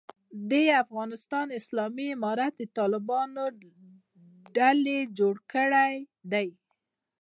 د 0.49 0.51
افغانستان 0.83 1.47
اسلامي 1.59 2.07
امارت 2.17 2.53
د 2.57 2.63
طالبانو 2.77 3.43
ډلې 4.55 4.99
جوړ 5.17 5.35
کړی 5.53 5.93
دی. 6.31 6.47